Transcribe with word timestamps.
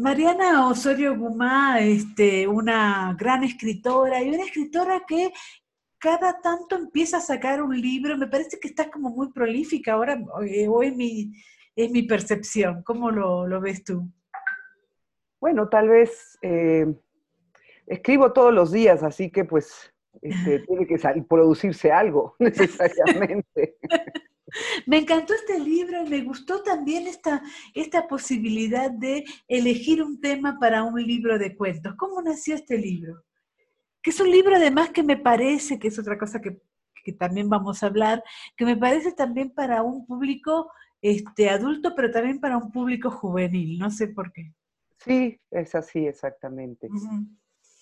Mariana 0.00 0.66
Osorio 0.66 1.14
Gumá, 1.14 1.78
este, 1.80 2.48
una 2.48 3.14
gran 3.18 3.44
escritora 3.44 4.22
y 4.22 4.30
una 4.30 4.44
escritora 4.44 5.02
que 5.06 5.30
cada 5.98 6.40
tanto 6.40 6.76
empieza 6.76 7.18
a 7.18 7.20
sacar 7.20 7.62
un 7.62 7.78
libro. 7.78 8.16
Me 8.16 8.26
parece 8.26 8.58
que 8.58 8.68
está 8.68 8.90
como 8.90 9.10
muy 9.10 9.30
prolífica 9.30 9.92
ahora, 9.92 10.18
eh, 10.46 10.66
o 10.68 10.82
es 10.82 10.96
mi, 10.96 11.34
es 11.76 11.90
mi 11.90 12.04
percepción. 12.04 12.82
¿Cómo 12.82 13.10
lo, 13.10 13.60
ves 13.60 13.84
tú? 13.84 14.10
Bueno, 15.38 15.68
tal 15.68 15.90
vez 15.90 16.38
eh, 16.40 16.86
escribo 17.86 18.32
todos 18.32 18.54
los 18.54 18.72
días, 18.72 19.02
así 19.02 19.30
que 19.30 19.44
pues 19.44 19.92
este, 20.22 20.60
tiene 20.66 20.86
que 20.86 20.98
producirse 21.28 21.92
algo 21.92 22.36
necesariamente. 22.38 23.76
Me 24.86 24.98
encantó 24.98 25.34
este 25.34 25.58
libro 25.58 26.04
y 26.04 26.08
me 26.08 26.22
gustó 26.22 26.62
también 26.62 27.06
esta, 27.06 27.42
esta 27.74 28.06
posibilidad 28.06 28.90
de 28.90 29.24
elegir 29.48 30.02
un 30.02 30.20
tema 30.20 30.58
para 30.58 30.82
un 30.82 31.00
libro 31.02 31.38
de 31.38 31.56
cuentos. 31.56 31.94
¿Cómo 31.96 32.20
nació 32.22 32.54
este 32.54 32.78
libro? 32.78 33.22
Que 34.02 34.10
es 34.10 34.20
un 34.20 34.30
libro 34.30 34.56
además 34.56 34.90
que 34.90 35.02
me 35.02 35.16
parece, 35.16 35.78
que 35.78 35.88
es 35.88 35.98
otra 35.98 36.18
cosa 36.18 36.40
que, 36.40 36.60
también 37.18 37.48
vamos 37.48 37.82
a 37.82 37.86
hablar, 37.86 38.22
que 38.56 38.64
me 38.64 38.76
parece 38.76 39.12
también 39.12 39.50
para 39.50 39.82
un 39.82 40.06
público 40.06 40.70
este, 41.02 41.50
adulto, 41.50 41.94
pero 41.96 42.10
también 42.10 42.38
para 42.38 42.56
un 42.56 42.70
público 42.70 43.10
juvenil, 43.10 43.78
no 43.78 43.90
sé 43.90 44.08
por 44.08 44.32
qué. 44.32 44.52
Sí, 44.98 45.40
es 45.50 45.74
así 45.74 46.06
exactamente. 46.06 46.88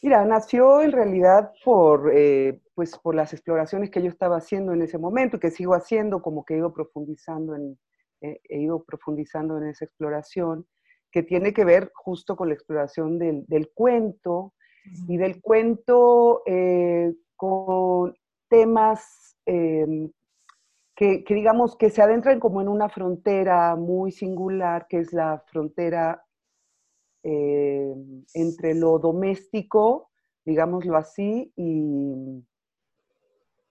Mira, 0.00 0.24
nació 0.24 0.80
en 0.80 0.92
realidad 0.92 1.52
por, 1.64 2.12
eh, 2.14 2.60
pues, 2.74 2.96
por 2.98 3.16
las 3.16 3.32
exploraciones 3.32 3.90
que 3.90 4.00
yo 4.00 4.08
estaba 4.08 4.36
haciendo 4.36 4.72
en 4.72 4.82
ese 4.82 4.96
momento 4.96 5.36
y 5.36 5.40
que 5.40 5.50
sigo 5.50 5.74
haciendo, 5.74 6.22
como 6.22 6.44
que 6.44 6.54
he 6.54 6.58
ido 6.58 6.72
profundizando 6.72 7.56
en, 7.56 7.76
eh, 8.20 8.40
he 8.48 8.60
ido 8.60 8.84
profundizando 8.84 9.58
en 9.58 9.66
esa 9.66 9.84
exploración, 9.84 10.66
que 11.10 11.24
tiene 11.24 11.52
que 11.52 11.64
ver 11.64 11.90
justo 11.94 12.36
con 12.36 12.48
la 12.48 12.54
exploración 12.54 13.18
del, 13.18 13.70
cuento 13.74 14.52
y 15.08 15.16
del 15.16 15.40
cuento 15.40 16.42
eh, 16.46 17.14
con 17.34 18.14
temas 18.48 19.36
em, 19.46 20.12
que, 20.94 21.24
que, 21.24 21.34
digamos, 21.34 21.76
que 21.76 21.90
se 21.90 22.02
adentran 22.02 22.38
como 22.38 22.60
en 22.60 22.68
una 22.68 22.88
frontera 22.88 23.74
muy 23.74 24.12
singular, 24.12 24.86
que 24.88 24.98
es 24.98 25.12
la 25.12 25.42
frontera 25.46 26.24
eh, 27.30 27.94
entre 28.32 28.74
lo 28.74 28.98
doméstico, 28.98 30.08
digámoslo 30.46 30.96
así, 30.96 31.52
y, 31.56 32.42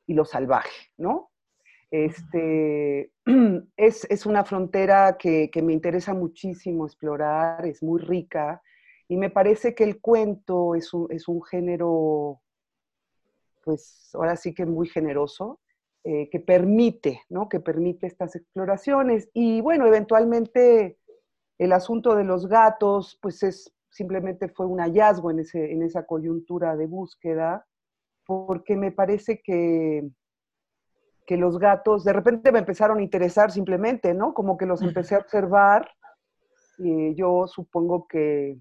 y 0.05 0.13
lo 0.13 0.25
salvaje, 0.25 0.91
¿no? 0.95 1.31
Este, 1.89 3.11
es, 3.78 4.25
una 4.28 4.44
frontera 4.44 5.17
que, 5.17 5.50
me 5.63 5.73
interesa 5.73 6.13
muchísimo 6.13 6.85
explorar, 6.85 7.66
es 7.66 7.81
muy 7.81 8.00
rica, 8.00 8.61
y 9.08 9.17
me 9.17 9.31
parece 9.31 9.73
que 9.73 9.85
el 9.85 10.00
cuento 10.02 10.75
es 10.75 10.94
un, 10.94 11.44
género, 11.44 12.39
pues 13.63 14.11
ahora 14.13 14.35
sí 14.35 14.53
que 14.53 14.67
muy 14.67 14.88
generoso, 14.88 15.61
eh, 16.03 16.30
que 16.30 16.39
permite, 16.39 17.23
¿no? 17.30 17.50
Que 17.50 17.59
permite 17.59 18.05
estas 18.05 18.35
exploraciones. 18.35 19.31
Y 19.33 19.61
bueno, 19.61 19.88
eventualmente 19.88 21.00
el 21.58 21.73
asunto 21.73 22.16
de 22.16 22.23
los 22.23 22.47
gatos, 22.47 23.17
pues 23.22 23.44
es, 23.44 23.73
simplemente 23.89 24.50
fue 24.50 24.66
un 24.66 24.80
hallazgo 24.80 25.31
en, 25.31 25.39
ese, 25.39 25.72
en 25.72 25.81
esa 25.81 26.05
coyuntura 26.05 26.75
de 26.75 26.88
búsqueda, 26.88 27.66
porque 28.25 28.75
me 28.75 28.91
parece 28.91 29.41
que, 29.41 30.08
que 31.25 31.38
los 31.38 31.58
gatos 31.58 32.03
de 32.03 32.13
repente 32.13 32.52
me 32.52 32.59
empezaron 32.59 33.00
a 33.00 33.03
interesar 33.03 33.52
simplemente, 33.52 34.13
¿no? 34.13 34.33
Como 34.33 34.58
que 34.58 34.66
los 34.66 34.81
empecé 34.81 35.16
a 35.16 35.19
observar 35.19 35.89
y 36.78 37.16
yo 37.16 37.47
supongo 37.47 38.08
que 38.08 38.58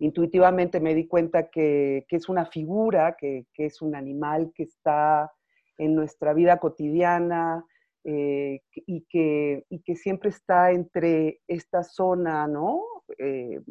intuitivamente 0.00 0.80
me 0.80 0.94
di 0.94 1.06
cuenta 1.06 1.48
que, 1.48 2.04
es 2.08 2.28
una 2.28 2.46
figura, 2.46 3.16
que, 3.18 3.46
que, 3.54 3.66
es 3.66 3.80
un 3.80 3.94
animal 3.94 4.52
que 4.54 4.64
está 4.64 5.32
en 5.78 5.94
nuestra 5.94 6.34
vida 6.34 6.58
cotidiana, 6.58 7.64
eh, 8.04 8.60
y, 8.74 9.06
que, 9.08 9.64
que, 9.82 9.96
siempre 9.96 10.28
está 10.28 10.72
entre 10.72 11.40
esta 11.48 11.82
zona, 11.82 12.46
¿no? 12.46 12.82
Eh, 13.18 13.62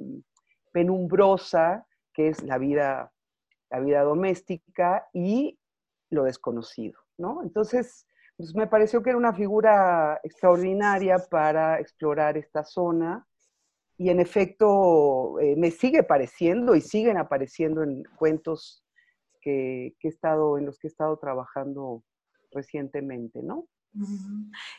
penumbrosa, 0.71 1.85
que 2.13 2.29
es 2.29 2.41
la 2.41 2.57
vida, 2.57 3.13
la 3.69 3.79
vida 3.79 4.01
doméstica, 4.01 5.07
y 5.13 5.59
lo 6.09 6.23
desconocido, 6.23 6.99
¿no? 7.17 7.43
Entonces, 7.43 8.07
pues 8.35 8.55
me 8.55 8.65
pareció 8.65 9.03
que 9.03 9.11
era 9.11 9.17
una 9.17 9.33
figura 9.33 10.19
extraordinaria 10.23 11.19
para 11.29 11.79
explorar 11.79 12.35
esta 12.35 12.63
zona, 12.63 13.27
y 13.97 14.09
en 14.09 14.19
efecto 14.19 15.39
eh, 15.39 15.55
me 15.55 15.69
sigue 15.69 16.01
pareciendo 16.01 16.75
y 16.75 16.81
siguen 16.81 17.17
apareciendo 17.17 17.83
en 17.83 18.03
cuentos 18.17 18.83
que, 19.41 19.95
que, 19.99 20.07
he 20.07 20.11
estado, 20.11 20.57
en 20.57 20.65
los 20.65 20.79
que 20.79 20.87
he 20.87 20.89
estado 20.89 21.17
trabajando 21.17 22.03
recientemente, 22.51 23.43
¿no? 23.43 23.67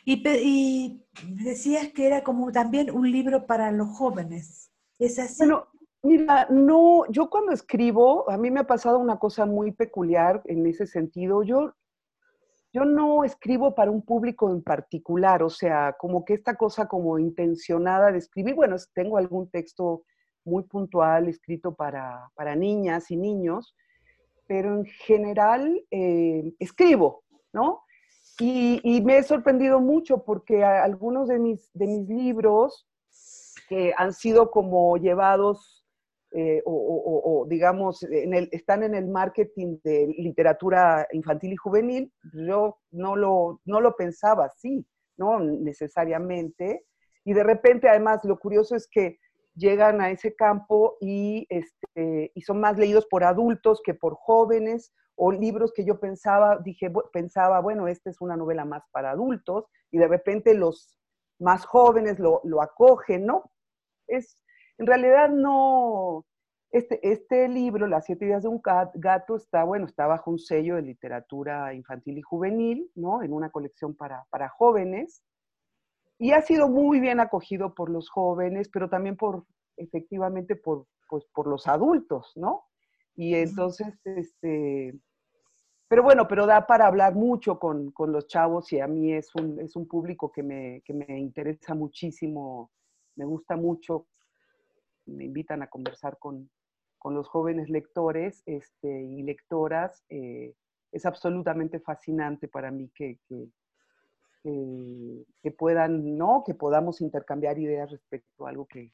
Y, 0.03 1.01
decías 1.23 1.89
que 1.93 2.07
era 2.07 2.23
como 2.23 2.51
también 2.51 2.91
un 2.91 3.11
libro 3.11 3.45
para 3.45 3.71
los 3.71 3.89
jóvenes. 3.89 4.71
¿Es 4.99 5.19
así? 5.19 5.37
Bueno, 5.39 5.67
mira, 6.03 6.47
no, 6.49 7.05
yo 7.09 7.29
cuando 7.29 7.51
escribo, 7.51 8.29
a 8.29 8.37
mí 8.37 8.51
me 8.51 8.61
ha 8.61 8.67
pasado 8.67 8.99
una 8.99 9.17
cosa 9.17 9.45
muy 9.45 9.71
peculiar 9.71 10.41
en 10.45 10.65
ese 10.65 10.85
sentido. 10.85 11.43
Yo, 11.43 11.73
yo 12.73 12.85
no 12.85 13.23
escribo 13.23 13.73
para 13.73 13.91
un 13.91 14.01
público 14.01 14.49
en 14.51 14.61
particular, 14.61 15.43
o 15.43 15.49
sea, 15.49 15.95
como 15.97 16.25
que 16.25 16.33
esta 16.33 16.55
cosa 16.55 16.87
como 16.87 17.17
intencionada 17.19 18.11
de 18.11 18.19
escribir, 18.19 18.55
bueno, 18.55 18.75
tengo 18.93 19.17
algún 19.17 19.49
texto 19.49 20.03
muy 20.43 20.63
puntual 20.63 21.27
escrito 21.27 21.73
para, 21.73 22.29
niñas 22.55 23.09
y 23.11 23.17
niños, 23.17 23.75
pero 24.47 24.75
en 24.75 24.85
general 24.85 25.83
eh, 25.89 26.53
escribo, 26.59 27.23
¿no? 27.51 27.84
Y, 28.39 29.01
me 29.01 29.17
he 29.17 29.23
sorprendido 29.23 29.79
mucho 29.79 30.23
porque 30.23 30.63
algunos 30.63 31.29
de 31.29 31.39
mis, 31.39 31.69
de 31.73 31.87
mis 31.87 32.09
libros 32.09 32.87
que 33.69 33.93
han 33.97 34.13
sido 34.13 34.51
como 34.51 34.97
llevados 34.97 35.85
eh, 36.31 36.61
o, 36.65 37.45
digamos, 37.47 38.03
en 38.03 38.33
el, 38.33 38.49
están 38.51 38.83
en 38.83 38.93
el 38.93 39.07
marketing 39.07 39.77
de 39.85 40.07
literatura 40.17 41.07
infantil 41.13 41.53
y 41.53 41.55
juvenil, 41.55 42.11
yo 42.33 42.77
no 42.91 43.15
lo, 43.15 43.61
no 43.63 43.79
lo 43.79 43.95
pensaba 43.95 44.45
así, 44.47 44.85
no 45.15 45.39
necesariamente. 45.39 46.83
Y 47.23 47.33
de 47.33 47.43
repente, 47.43 47.87
además, 47.87 48.19
lo 48.25 48.37
curioso 48.37 48.75
es 48.75 48.85
que 48.91 49.17
llegan 49.55 50.01
a 50.01 50.11
ese 50.11 50.35
campo 50.35 50.97
y, 50.99 51.47
este, 51.49 52.33
y 52.35 52.41
son 52.41 52.59
más 52.59 52.77
leídos 52.77 53.05
por 53.05 53.23
adultos 53.23 53.81
que 53.81 53.93
por 53.93 54.15
jóvenes 54.15 54.93
o 55.15 55.31
libros 55.31 55.71
que 55.73 55.85
yo 55.85 55.99
pensaba, 55.99 56.57
dije, 56.57 56.91
pensaba, 57.11 57.59
bueno, 57.61 57.87
esta 57.87 58.09
es 58.09 58.21
una 58.21 58.35
novela 58.35 58.65
más 58.65 58.83
para 58.91 59.11
adultos, 59.11 59.65
y 59.91 59.97
de 59.97 60.07
repente 60.07 60.53
los 60.53 60.97
más 61.39 61.65
jóvenes 61.65 62.19
lo, 62.19 62.41
acogen, 62.61 63.25
¿no? 63.25 63.51
Es, 64.07 64.43
en 64.77 64.87
realidad 64.87 65.29
no, 65.29 66.25
este, 66.71 66.99
este 67.09 67.47
libro, 67.47 67.87
Las 67.87 68.05
siete 68.05 68.25
días 68.25 68.43
de 68.43 68.49
un 68.49 68.61
gato, 68.95 69.35
está, 69.37 69.63
bueno, 69.63 69.85
está 69.85 70.07
bajo 70.07 70.31
un 70.31 70.39
sello 70.39 70.75
de 70.75 70.81
literatura 70.81 71.73
infantil 71.73 72.17
y 72.17 72.21
juvenil, 72.21 72.91
¿no? 72.95 73.23
En 73.23 73.33
una 73.33 73.49
colección 73.49 73.95
para, 73.95 74.25
para 74.29 74.49
jóvenes, 74.49 75.23
y 76.17 76.31
ha 76.31 76.41
sido 76.41 76.69
muy 76.69 76.99
bien 76.99 77.19
acogido 77.19 77.73
por 77.73 77.89
los 77.89 78.09
jóvenes, 78.09 78.69
pero 78.69 78.89
también 78.89 79.17
por, 79.17 79.45
efectivamente, 79.77 80.55
por, 80.55 80.87
pues, 81.09 81.25
por 81.33 81.47
los 81.47 81.67
adultos, 81.67 82.31
¿no? 82.35 82.65
Y 83.15 83.35
entonces, 83.35 83.93
este, 84.03 84.93
pero 85.87 86.03
bueno, 86.03 86.27
pero 86.27 86.45
da 86.45 86.65
para 86.65 86.87
hablar 86.87 87.15
mucho 87.15 87.59
con, 87.59 87.93
los 87.97 88.27
chavos 88.27 88.71
y 88.73 88.79
a 88.79 88.87
mí 88.87 89.13
es 89.13 89.33
un, 89.35 89.59
es 89.59 89.75
un 89.75 89.87
público 89.87 90.31
que 90.31 90.43
me, 90.43 90.81
interesa 91.19 91.75
muchísimo, 91.75 92.71
me 93.15 93.25
gusta 93.25 93.55
mucho, 93.55 94.07
me 95.05 95.25
invitan 95.25 95.61
a 95.61 95.67
conversar 95.67 96.17
con, 96.19 96.49
los 97.07 97.27
jóvenes 97.27 97.69
lectores 97.69 98.41
este, 98.47 99.03
y 99.03 99.21
lectoras. 99.21 100.03
Eh, 100.09 100.55
es 100.91 101.05
absolutamente 101.05 101.79
fascinante 101.79 102.47
para 102.47 102.71
mí 102.71 102.89
que, 102.95 103.19
que, 104.41 105.51
puedan, 105.51 106.17
¿no? 106.17 106.43
Que 106.43 106.55
podamos 106.55 107.01
intercambiar 107.01 107.59
ideas 107.59 107.91
respecto 107.91 108.47
a 108.47 108.49
algo 108.49 108.65
que, 108.65 108.91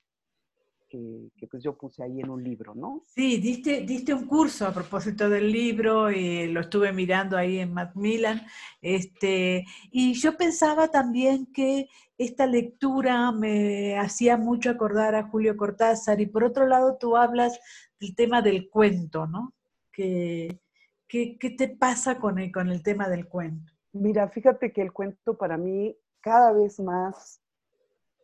que, 0.92 1.48
pues 1.48 1.64
yo 1.64 1.78
puse 1.78 2.04
ahí 2.04 2.20
en 2.20 2.30
un 2.30 2.44
libro, 2.44 2.76
¿no? 2.76 3.04
Sí, 3.08 3.38
diste, 3.38 3.82
diste 3.82 4.14
un 4.14 4.26
curso 4.26 4.68
a 4.68 4.74
propósito 4.74 5.30
del 5.30 5.52
libro 5.52 6.12
y 6.12 6.48
lo 6.48 6.62
estuve 6.62 6.92
mirando 6.92 7.38
ahí 7.38 7.60
en 7.60 7.74
Macmillan. 7.74 8.42
Este, 8.82 9.66
y 9.90 10.14
yo 10.14 10.36
pensaba 10.36 10.90
también 10.90 11.52
que 11.54 11.88
esta 12.18 12.46
lectura 12.46 13.32
me 13.32 13.98
hacía 13.98 14.36
mucho 14.38 14.70
acordar 14.70 15.16
a 15.16 15.28
Julio 15.30 15.56
Cortázar 15.56 16.20
y 16.20 16.26
por 16.26 16.44
otro 16.44 16.68
lado 16.68 16.98
tú 17.00 17.16
hablas 17.16 17.60
del 18.00 18.16
tema 18.16 18.42
del 18.42 18.70
cuento, 18.70 19.28
¿no? 19.28 19.54
¿Qué, 19.92 20.60
qué, 21.08 21.38
te 21.58 21.70
pasa 21.70 22.20
con 22.20 22.40
el, 22.40 22.52
con 22.52 22.70
el 22.70 22.84
tema 22.84 23.08
del 23.08 23.28
cuento? 23.28 23.72
Mira, 23.94 24.28
fíjate 24.28 24.72
que 24.72 24.82
el 24.82 24.92
cuento 24.92 25.38
para 25.38 25.58
mí 25.58 25.96
cada 26.20 26.52
vez 26.52 26.80
más, 26.80 27.42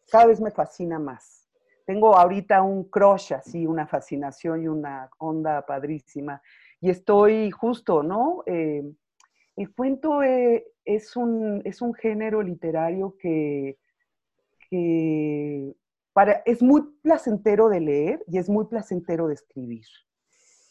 cada 0.09 0.27
vez 0.27 0.39
me 0.39 0.51
fascina 0.51 0.99
más 0.99 1.36
tengo 1.87 2.17
ahorita 2.17 2.61
un 2.61 2.83
crush 2.83 3.33
así, 3.33 3.65
una 3.65 3.87
fascinación 3.87 4.61
y 4.61 4.67
una 4.67 5.09
onda 5.19 5.65
padrísima. 5.65 6.41
Y 6.81 6.89
estoy 6.89 7.49
justo, 7.49 8.03
¿no? 8.03 8.43
Eh, 8.45 8.83
el 9.55 9.73
cuento 9.73 10.21
eh, 10.21 10.67
es, 10.83 11.15
un, 11.15 11.61
es 11.63 11.81
un 11.81 11.93
género 11.93 12.41
literario 12.41 13.15
que, 13.17 13.77
para, 16.11 16.43
es 16.45 16.61
muy 16.61 16.83
placentero 17.01 17.69
de 17.69 17.79
leer 17.79 18.23
y 18.27 18.37
es 18.37 18.49
muy 18.49 18.65
placentero 18.65 19.29
de 19.29 19.35
escribir. 19.35 19.85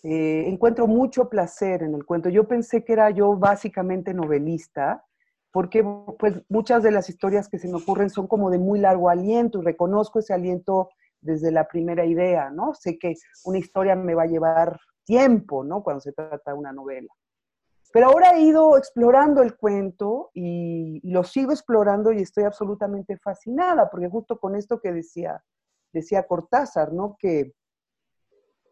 Eh, 0.02 0.44
encuentro 0.46 0.86
mucho 0.86 1.30
placer 1.30 1.82
en 1.82 1.94
el 1.94 2.04
cuento. 2.04 2.28
Yo 2.28 2.46
pensé 2.46 2.84
que 2.84 2.92
era 2.92 3.08
yo 3.08 3.34
básicamente 3.36 4.12
novelista, 4.12 5.02
porque 5.50 5.82
pues 6.18 6.42
muchas 6.50 6.82
de 6.82 6.90
las 6.90 7.08
historias 7.08 7.48
que 7.48 7.58
se 7.58 7.68
me 7.68 7.78
ocurren 7.78 8.10
son 8.10 8.26
como 8.26 8.50
de 8.50 8.58
muy 8.58 8.78
largo 8.78 9.08
aliento 9.08 9.62
y 9.62 9.64
reconozco 9.64 10.18
ese 10.18 10.34
aliento 10.34 10.90
desde 11.26 11.50
la 11.50 11.66
primera 11.66 12.06
idea, 12.06 12.50
¿no? 12.50 12.72
Sé 12.74 12.98
que 12.98 13.14
una 13.44 13.58
historia 13.58 13.94
me 13.94 14.14
va 14.14 14.22
a 14.22 14.26
llevar 14.26 14.78
tiempo, 15.04 15.64
¿no? 15.64 15.82
Cuando 15.82 16.00
se 16.00 16.12
trata 16.12 16.52
de 16.52 16.58
una 16.58 16.72
novela. 16.72 17.12
Pero 17.92 18.06
ahora 18.08 18.32
he 18.32 18.42
ido 18.42 18.76
explorando 18.76 19.42
el 19.42 19.56
cuento 19.56 20.30
y, 20.34 21.00
lo 21.10 21.24
sigo 21.24 21.52
explorando 21.52 22.12
y 22.12 22.22
estoy 22.22 22.44
absolutamente 22.44 23.16
fascinada, 23.16 23.88
porque 23.90 24.08
justo 24.08 24.38
con 24.38 24.54
esto 24.54 24.80
que 24.80 24.92
decía, 24.92 25.42
decía 25.92 26.26
Cortázar, 26.26 26.92
¿no? 26.92 27.16
Que 27.18 27.52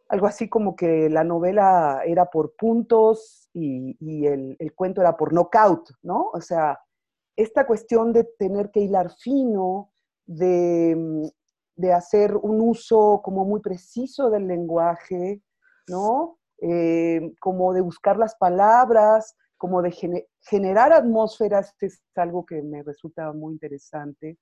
algo 0.09 0.27
así 0.27 0.49
como 0.49 0.77
que 0.77 1.09
la 1.09 1.25
novela 1.25 2.03
era 2.05 2.27
por 2.27 2.55
puntos 2.57 3.49
y, 3.55 4.27
el, 4.27 4.57
el, 4.59 4.75
cuento 4.75 5.01
era 5.01 5.17
por 5.17 5.33
knockout, 5.33 5.91
¿no? 6.03 6.31
O 6.33 6.41
sea, 6.41 6.79
esta 7.37 7.67
cuestión 7.67 8.13
de 8.13 8.25
tener 8.39 8.71
que 8.71 8.81
hilar 8.81 9.11
fino, 9.11 9.91
de, 10.27 11.33
de 11.77 11.93
hacer 11.93 12.37
un 12.37 12.61
uso 12.61 13.21
como 13.23 13.45
muy 13.45 13.61
preciso 13.61 14.31
del 14.31 14.47
lenguaje, 14.47 15.43
¿no? 15.89 16.39
Eh, 16.61 17.33
como 17.41 17.73
de 17.73 17.81
buscar 17.81 18.17
las 18.17 18.37
palabras, 18.37 19.37
como 19.57 19.83
de 19.83 20.27
generar 20.41 20.93
atmósferas, 20.93 21.75
es 21.81 22.03
algo 22.15 22.45
que 22.45 22.63
me 22.63 22.83
resulta 22.83 23.33
muy 23.33 23.55
interesante. 23.55 24.39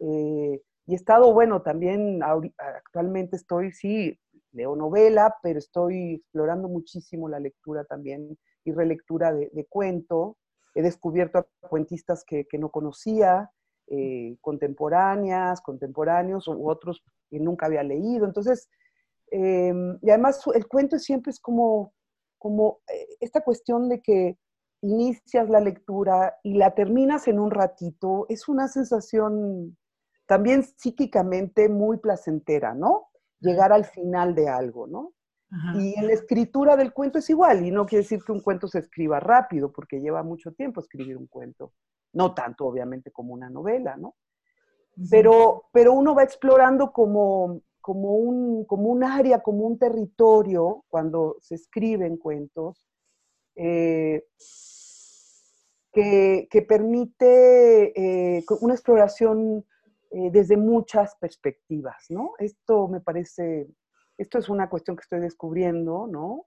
Eh, 0.00 0.60
y 0.86 0.92
he 0.92 0.96
estado, 0.96 1.32
bueno, 1.32 1.62
también 1.62 2.20
actualmente 2.22 3.36
estoy, 3.36 3.72
sí, 3.72 4.18
leo 4.52 4.76
novela, 4.76 5.34
pero 5.42 5.58
estoy 5.58 6.14
explorando 6.14 6.68
muchísimo 6.68 7.28
la 7.28 7.40
lectura 7.40 7.84
también 7.84 8.38
y 8.64 8.72
relectura 8.72 9.32
de, 9.32 9.66
cuento. 9.68 10.36
He 10.74 10.82
descubierto 10.82 11.38
a 11.38 11.46
cuentistas 11.68 12.24
que 12.24 12.46
no 12.58 12.70
conocía, 12.70 13.50
eh, 13.88 14.36
contemporáneas, 14.40 15.60
contemporáneos 15.60 16.48
u 16.48 16.68
otros 16.68 17.02
que 17.30 17.38
nunca 17.38 17.66
había 17.66 17.82
leído. 17.82 18.26
Entonces, 18.26 18.68
em, 19.30 19.98
y 20.02 20.10
además 20.10 20.42
el 20.54 20.66
cuento 20.66 20.98
siempre 20.98 21.30
es 21.30 21.40
como, 21.40 21.92
como 22.38 22.80
eh, 22.92 23.06
esta 23.20 23.42
cuestión 23.42 23.88
de 23.88 24.00
que 24.00 24.38
inicias 24.82 25.48
la 25.48 25.60
lectura 25.60 26.36
y 26.42 26.54
la 26.54 26.74
terminas 26.74 27.28
en 27.28 27.40
un 27.40 27.50
ratito, 27.50 28.26
es 28.28 28.48
una 28.48 28.68
sensación 28.68 29.76
también 30.26 30.62
psíquicamente 30.62 31.68
muy 31.68 31.98
placentera, 31.98 32.74
¿no? 32.74 33.08
Llegar 33.40 33.72
al 33.72 33.84
final 33.84 34.34
de 34.34 34.48
algo, 34.48 34.86
¿no? 34.86 35.12
Y 35.78 35.94
en 35.96 36.08
la 36.08 36.12
escritura 36.12 36.76
del 36.76 36.92
cuento 36.92 37.18
es 37.18 37.30
igual, 37.30 37.64
y 37.64 37.70
no 37.70 37.86
quiere 37.86 38.02
decir 38.02 38.20
que 38.24 38.32
un 38.32 38.40
cuento 38.40 38.66
se 38.66 38.80
escriba 38.80 39.20
rápido, 39.20 39.70
porque 39.70 40.00
lleva 40.00 40.22
mucho 40.22 40.52
tiempo 40.52 40.80
escribir 40.80 41.16
un 41.16 41.28
cuento. 41.28 41.72
No 42.12 42.34
tanto, 42.34 42.66
obviamente, 42.66 43.12
como 43.12 43.32
una 43.32 43.48
novela, 43.48 43.96
¿no? 43.96 44.16
Pero, 45.10 45.68
pero 45.72 45.92
uno 45.92 46.14
va 46.14 46.24
explorando 46.24 46.90
como, 46.90 47.60
como, 47.80 48.16
un, 48.16 48.64
como 48.64 48.88
un 48.88 49.04
área, 49.04 49.40
como 49.40 49.66
un 49.66 49.78
territorio, 49.78 50.84
cuando 50.88 51.36
se 51.40 51.54
escriben 51.54 52.16
cuentos, 52.16 52.88
eh, 53.54 54.24
que, 55.92 56.48
que, 56.50 56.62
permite 56.62 58.38
eh, 58.38 58.44
una 58.60 58.74
exploración 58.74 59.64
eh, 60.10 60.30
desde 60.30 60.56
muchas 60.56 61.14
perspectivas, 61.16 62.06
¿no? 62.10 62.32
Esto 62.38 62.88
me 62.88 63.00
parece, 63.00 63.68
esto 64.18 64.38
es 64.38 64.48
una 64.48 64.68
cuestión 64.68 64.96
que 64.96 65.02
estoy 65.02 65.20
descubriendo, 65.20 66.06
¿no? 66.06 66.46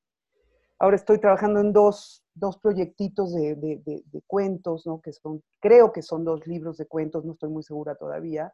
Ahora 0.80 0.96
estoy 0.96 1.20
trabajando 1.20 1.60
en 1.60 1.74
dos, 1.74 2.24
dos 2.34 2.58
proyectitos 2.58 3.34
de, 3.34 3.56
de, 3.56 3.82
de, 3.84 4.22
cuentos, 4.26 4.88
¿no? 4.88 5.02
que 5.02 5.12
son, 5.12 5.44
creo 5.60 5.92
que 5.92 6.02
son 6.02 6.24
dos 6.24 6.48
libros 6.48 6.78
de 6.78 6.88
cuentos, 6.88 7.26
no 7.26 7.34
estoy 7.34 7.50
muy 7.50 7.64
segura 7.64 7.96
todavía. 7.96 8.54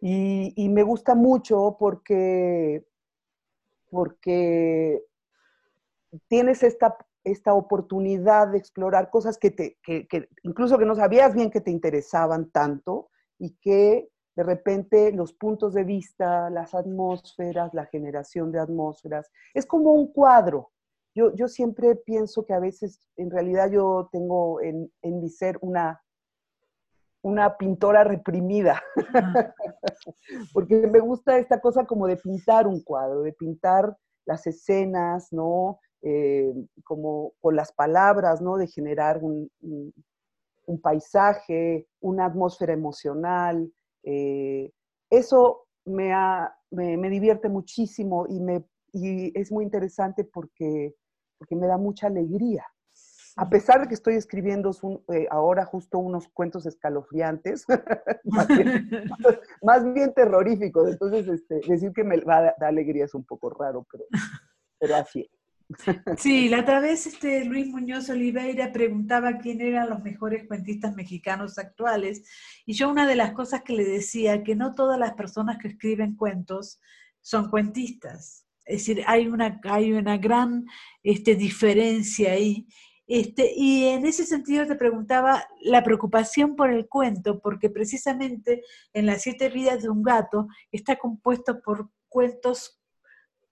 Y, 0.00 0.52
y 0.56 0.68
me 0.68 0.84
gusta 0.84 1.16
mucho 1.16 1.76
porque, 1.80 2.86
porque 3.90 5.04
tienes 6.28 6.62
esta, 6.62 6.96
esta 7.24 7.54
oportunidad 7.54 8.48
de 8.48 8.58
explorar 8.58 9.10
cosas 9.10 9.36
que, 9.36 9.50
te, 9.50 9.78
que, 9.82 10.06
que 10.06 10.28
incluso 10.44 10.78
que 10.78 10.86
no 10.86 10.94
sabías 10.94 11.34
bien 11.34 11.50
que 11.50 11.60
te 11.60 11.72
interesaban 11.72 12.50
tanto 12.50 13.10
y 13.36 13.56
que 13.56 14.08
de 14.36 14.42
repente 14.42 15.12
los 15.12 15.32
puntos 15.32 15.74
de 15.74 15.84
vista, 15.84 16.50
las 16.50 16.74
atmósferas, 16.74 17.74
la 17.74 17.86
generación 17.86 18.52
de 18.52 18.60
atmósferas, 18.60 19.30
es 19.54 19.66
como 19.66 19.92
un 19.92 20.12
cuadro, 20.12 20.70
yo, 21.14 21.34
yo 21.34 21.48
siempre 21.48 21.96
pienso 21.96 22.44
que 22.44 22.54
a 22.54 22.60
veces, 22.60 23.08
en 23.16 23.30
realidad 23.30 23.70
yo 23.70 24.08
tengo 24.12 24.60
en, 24.60 24.92
en 25.02 25.20
mi 25.20 25.28
ser 25.28 25.58
una, 25.60 26.00
una 27.22 27.56
pintora 27.56 28.04
reprimida, 28.04 28.80
porque 30.52 30.86
me 30.86 31.00
gusta 31.00 31.38
esta 31.38 31.60
cosa 31.60 31.84
como 31.84 32.06
de 32.06 32.16
pintar 32.16 32.66
un 32.66 32.82
cuadro, 32.82 33.22
de 33.22 33.32
pintar 33.32 33.96
las 34.24 34.46
escenas, 34.46 35.32
¿no? 35.32 35.80
Eh, 36.02 36.54
como 36.84 37.32
con 37.40 37.56
las 37.56 37.72
palabras, 37.72 38.40
¿no? 38.40 38.56
De 38.56 38.68
generar 38.68 39.18
un, 39.22 39.50
un, 39.60 40.80
paisaje, 40.80 41.88
una 42.00 42.26
atmósfera 42.26 42.72
emocional. 42.72 43.70
Eh, 44.02 44.70
eso 45.10 45.66
me, 45.84 46.12
me, 46.70 46.96
me, 46.96 47.10
divierte 47.10 47.48
muchísimo 47.48 48.26
y, 48.28 48.40
me, 48.40 48.64
y 48.92 49.38
es 49.38 49.50
muy 49.50 49.64
interesante 49.64 50.24
porque 50.24 50.94
porque 51.40 51.56
me 51.56 51.66
da 51.66 51.78
mucha 51.78 52.06
alegría. 52.06 52.64
A 53.36 53.48
pesar 53.48 53.80
de 53.80 53.88
que 53.88 53.94
estoy 53.94 54.14
escribiendo 54.16 54.72
eh, 55.14 55.26
ahora 55.30 55.64
justo 55.64 55.98
unos 55.98 56.28
cuentos 56.28 56.66
escalofriantes, 56.66 57.64
más, 59.62 59.94
bien, 59.94 60.12
terroríficos, 60.12 60.90
entonces 60.90 61.26
este, 61.28 61.60
decir 61.66 61.92
que 61.92 62.04
me 62.04 62.20
va 62.20 62.38
a 62.38 62.42
dar 62.42 62.64
alegría 62.64 63.06
es 63.06 63.14
un 63.14 63.24
poco 63.24 63.48
raro, 63.50 63.86
pero, 63.90 64.04
pero 64.78 64.96
así 64.96 65.20
es. 65.20 65.39
Sí, 66.18 66.48
la 66.48 66.60
otra 66.60 66.80
vez 66.80 67.06
este 67.06 67.44
Luis 67.44 67.68
Muñoz 67.68 68.08
Oliveira 68.10 68.72
preguntaba 68.72 69.38
quién 69.38 69.60
eran 69.60 69.90
los 69.90 70.02
mejores 70.02 70.46
cuentistas 70.46 70.94
mexicanos 70.94 71.58
actuales 71.58 72.24
y 72.66 72.74
yo 72.74 72.90
una 72.90 73.06
de 73.06 73.16
las 73.16 73.32
cosas 73.32 73.62
que 73.62 73.74
le 73.74 73.84
decía 73.84 74.42
que 74.42 74.56
no 74.56 74.74
todas 74.74 74.98
las 74.98 75.14
personas 75.14 75.58
que 75.58 75.68
escriben 75.68 76.16
cuentos 76.16 76.80
son 77.20 77.50
cuentistas. 77.50 78.46
Es 78.64 78.86
decir, 78.86 79.04
hay 79.06 79.26
una, 79.26 79.60
hay 79.64 79.92
una 79.92 80.16
gran 80.16 80.64
este, 81.02 81.34
diferencia 81.34 82.32
ahí. 82.32 82.66
Este, 83.06 83.52
y 83.56 83.86
en 83.86 84.06
ese 84.06 84.24
sentido 84.24 84.66
te 84.66 84.76
preguntaba 84.76 85.44
la 85.62 85.82
preocupación 85.82 86.54
por 86.54 86.70
el 86.70 86.86
cuento, 86.86 87.40
porque 87.40 87.68
precisamente 87.68 88.62
en 88.92 89.06
Las 89.06 89.22
siete 89.22 89.48
vidas 89.48 89.82
de 89.82 89.90
un 89.90 90.02
gato 90.02 90.46
está 90.70 90.96
compuesto 90.96 91.60
por 91.60 91.90
cuentos, 92.08 92.79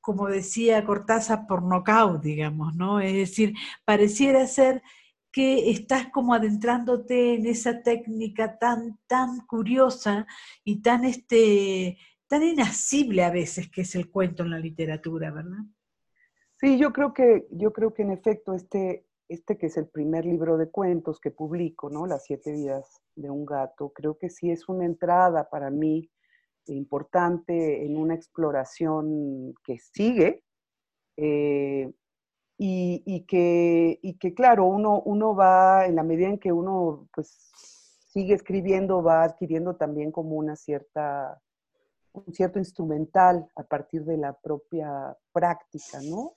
como 0.09 0.27
decía 0.27 0.87
Cortázar, 0.87 1.47
por 1.47 1.63
nocaut, 1.63 2.23
digamos, 2.23 2.75
¿no? 2.75 2.99
Es 2.99 3.13
decir, 3.13 3.53
pareciera 3.85 4.47
ser 4.47 4.83
que 5.31 5.69
estás 5.69 6.07
como 6.07 6.33
adentrándote 6.33 7.35
en 7.35 7.45
esa 7.45 7.83
técnica 7.83 8.57
tan, 8.57 8.99
tan 9.07 9.41
curiosa 9.41 10.27
y 10.65 10.81
tan 10.81 11.05
este, 11.05 11.99
tan 12.27 12.43
inasible 12.43 13.23
a 13.23 13.31
veces 13.31 13.71
que 13.71 13.83
es 13.83 13.95
el 13.97 14.11
cuento 14.11 14.45
en 14.45 14.51
la 14.53 14.59
literatura, 14.59 15.31
¿verdad? 15.31 15.63
Sí, 16.59 16.79
yo 16.79 16.91
creo 16.95 17.13
que, 17.13 17.47
yo 17.51 17.75
creo 17.75 17.93
que 17.93 18.01
en 18.01 18.13
efecto 18.13 18.55
este, 18.55 19.05
este 19.29 19.59
que 19.59 19.67
es 19.67 19.77
el 19.77 19.89
primer 19.89 20.25
libro 20.25 20.57
de 20.57 20.71
cuentos 20.71 21.21
que 21.21 21.31
publico, 21.31 21.91
¿no? 21.91 22.07
Las 22.07 22.25
siete 22.25 22.51
vidas 22.51 23.03
de 23.15 23.29
un 23.29 23.45
gato, 23.45 23.91
creo 23.91 24.17
que 24.17 24.31
sí 24.31 24.51
es 24.51 24.71
una 24.71 24.87
entrada 24.87 25.51
para 25.51 25.69
mí 25.69 26.11
importante 26.75 27.85
en 27.85 27.97
una 27.97 28.15
exploración 28.15 29.55
que 29.65 29.79
sigue 29.79 30.45
eh, 31.17 31.93
y, 32.57 33.03
y, 33.07 33.21
que, 33.27 33.99
y 34.03 34.19
que, 34.19 34.35
claro, 34.35 34.67
uno, 34.67 35.01
uno 35.05 35.35
va, 35.35 35.87
en 35.87 35.97
la 35.97 36.03
medida 36.03 36.29
en 36.29 36.39
que 36.39 36.53
uno 36.53 37.09
pues 37.15 37.29
sigue 38.09 38.35
escribiendo, 38.35 39.03
va 39.03 39.25
adquiriendo 39.25 39.77
también 39.77 40.11
como 40.11 40.37
una 40.37 40.57
cierta 40.57 41.41
un 42.13 42.35
cierto 42.35 42.59
instrumental 42.59 43.49
a 43.55 43.63
partir 43.63 44.05
de 44.05 44.17
la 44.17 44.33
propia 44.33 45.17
práctica, 45.33 46.01
¿no? 46.03 46.37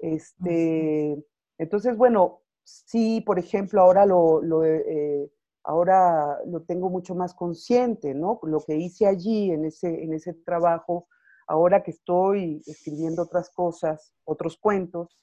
Este, 0.00 1.24
entonces, 1.58 1.96
bueno, 1.96 2.42
sí, 2.64 3.22
por 3.22 3.38
ejemplo, 3.38 3.80
ahora 3.80 4.04
lo, 4.04 4.42
lo 4.42 4.64
eh, 4.64 5.30
ahora 5.66 6.38
lo 6.46 6.62
tengo 6.62 6.88
mucho 6.88 7.14
más 7.14 7.34
consciente, 7.34 8.14
¿no? 8.14 8.38
Lo 8.44 8.60
que 8.60 8.76
hice 8.76 9.06
allí 9.06 9.50
en 9.50 9.64
ese, 9.64 10.02
en 10.02 10.14
ese 10.14 10.32
trabajo, 10.32 11.08
ahora 11.48 11.82
que 11.82 11.90
estoy 11.90 12.62
escribiendo 12.66 13.22
otras 13.22 13.50
cosas, 13.50 14.14
otros 14.24 14.56
cuentos, 14.58 15.18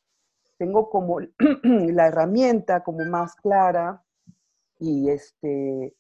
tengo 0.58 0.90
como 0.90 1.20
la 1.64 2.08
herramienta 2.08 2.84
como 2.84 3.06
más 3.06 3.36
clara 3.36 4.04
y 4.80 5.10
este, 5.10 5.96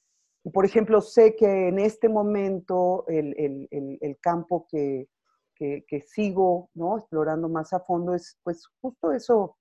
por 0.51 0.65
ejemplo, 0.65 0.99
sé 0.99 1.35
que 1.35 1.69
en 1.69 1.79
este 1.79 2.09
momento 2.09 3.05
el, 3.07 3.33
el, 3.37 3.97
el, 4.01 4.17
campo 4.19 4.67
que, 4.69 5.07
que, 5.55 5.85
que, 5.87 6.01
sigo 6.01 6.69
¿no? 6.73 6.97
explorando 6.97 7.47
más 7.47 7.71
a 7.71 7.79
fondo 7.79 8.13
es 8.13 8.37
pues 8.43 8.67
justo 8.81 9.13
eso, 9.13 9.57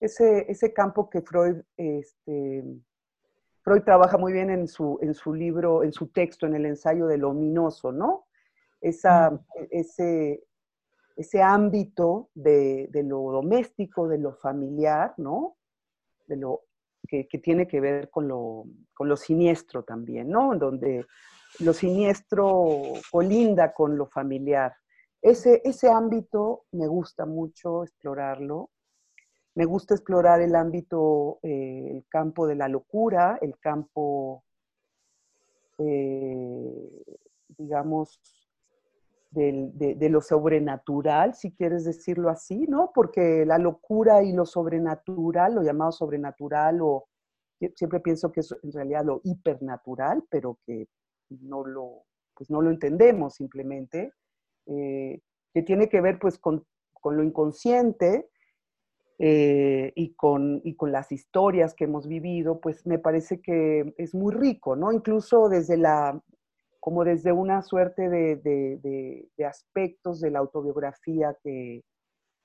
ese, 0.00 0.50
ese 0.50 0.72
campo 0.72 1.08
que 1.08 1.22
Freud 1.22 1.62
este, 1.76 2.64
Freud 3.62 3.82
trabaja 3.82 4.18
muy 4.18 4.32
bien 4.32 4.50
en 4.50 4.66
su, 4.66 4.98
en 5.02 5.14
su 5.14 5.32
libro, 5.32 5.84
en 5.84 5.92
su 5.92 6.08
texto, 6.08 6.46
en 6.46 6.54
el 6.56 6.66
ensayo 6.66 7.06
de 7.06 7.18
lo 7.18 7.30
ominoso, 7.30 7.92
¿no? 7.92 8.26
Esa, 8.80 9.40
ese, 9.70 10.44
ese 11.16 11.42
ámbito 11.42 12.30
de, 12.34 12.90
lo 12.92 13.20
doméstico, 13.30 14.08
de 14.08 14.18
lo 14.18 14.34
familiar, 14.34 15.14
¿no? 15.16 15.56
De 16.26 16.36
lo 16.36 16.62
que, 17.06 17.24
tiene 17.42 17.68
que 17.68 17.80
ver 17.80 18.10
con 18.10 18.26
lo, 18.26 18.64
con 18.94 19.08
lo 19.08 19.16
siniestro 19.16 19.84
también, 19.84 20.28
¿no? 20.28 20.56
Donde 20.56 21.06
lo 21.60 21.72
siniestro 21.72 22.66
colinda 23.12 23.72
con 23.72 23.96
lo 23.96 24.06
familiar. 24.06 24.74
Ese, 25.20 25.62
ese 25.64 25.88
ámbito 25.88 26.64
me 26.72 26.88
gusta 26.88 27.26
mucho 27.26 27.84
explorarlo 27.84 28.70
me 29.54 29.64
gusta 29.64 29.94
explorar 29.94 30.40
el 30.40 30.54
ámbito, 30.54 31.38
eh, 31.42 31.88
el 31.90 32.04
campo 32.08 32.46
de 32.46 32.54
la 32.54 32.68
locura, 32.68 33.38
el 33.42 33.58
campo, 33.58 34.44
eh, 35.78 37.02
digamos, 37.48 38.20
de, 39.30 40.08
lo 40.10 40.20
sobrenatural, 40.20 41.34
si 41.34 41.52
quieres 41.52 41.84
decirlo 41.84 42.28
así, 42.28 42.66
¿no? 42.68 42.92
Porque 42.94 43.44
la 43.46 43.58
locura 43.58 44.22
y 44.22 44.32
lo 44.32 44.44
sobrenatural, 44.44 45.54
lo 45.54 45.62
llamado 45.62 45.92
sobrenatural, 45.92 46.80
o 46.82 47.08
siempre 47.74 48.00
pienso 48.00 48.30
que 48.30 48.40
es 48.40 48.54
en 48.62 48.72
realidad 48.72 49.04
lo 49.04 49.20
hipernatural, 49.24 50.24
pero 50.30 50.58
que 50.66 50.86
no 51.28 51.64
lo, 51.64 52.04
pues 52.34 52.50
no 52.50 52.60
lo 52.60 52.70
entendemos 52.70 53.34
simplemente, 53.34 54.12
eh, 54.66 55.20
que 55.54 55.62
tiene 55.62 55.88
que 55.88 56.00
ver 56.00 56.18
pues 56.18 56.38
con, 56.38 56.66
con 56.92 57.16
lo 57.16 57.22
inconsciente, 57.22 58.28
eh, 59.18 59.92
y, 59.94 60.14
con, 60.14 60.60
y 60.64 60.74
con 60.74 60.92
las 60.92 61.12
historias 61.12 61.74
que 61.74 61.84
hemos 61.84 62.08
vivido, 62.08 62.60
pues 62.60 62.86
me 62.86 62.98
parece 62.98 63.40
que 63.40 63.94
es 63.98 64.14
muy 64.14 64.34
rico, 64.34 64.76
¿no? 64.76 64.92
Incluso 64.92 65.48
desde 65.48 65.76
la, 65.76 66.20
como 66.80 67.04
desde 67.04 67.32
una 67.32 67.62
suerte 67.62 68.08
de, 68.08 68.36
de, 68.36 69.44
aspectos 69.44 70.20
de 70.20 70.30
la 70.30 70.40
autobiografía 70.40 71.36
que, 71.42 71.84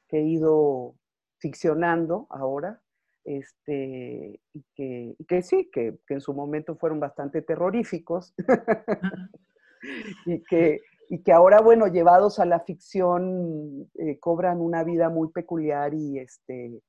que, 0.07 0.19
he 0.19 0.23
ido 0.23 0.95
ficcionando 1.39 2.27
ahora, 2.29 2.81
este, 3.23 4.39
y, 4.53 4.63
que, 4.75 5.15
y 5.17 5.25
que 5.25 5.41
sí, 5.41 5.69
que, 5.71 5.97
que, 6.05 6.13
en 6.15 6.21
su 6.21 6.33
momento 6.33 6.75
fueron 6.75 6.99
bastante 6.99 7.41
terroríficos, 7.41 8.33
y 10.25 10.43
que, 10.43 10.81
y 11.09 11.23
que 11.23 11.31
ahora, 11.31 11.61
bueno, 11.61 11.87
llevados 11.87 12.39
a 12.39 12.45
la 12.45 12.59
ficción, 12.59 13.89
eh, 13.95 14.19
cobran 14.19 14.59
una 14.59 14.83
vida 14.83 15.09
muy 15.09 15.29
peculiar 15.29 15.93
y, 15.93 16.19
este, 16.19 16.81